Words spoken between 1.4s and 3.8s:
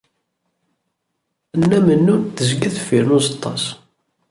Nna Mennun tezga deffir n uẓeṭṭa-s.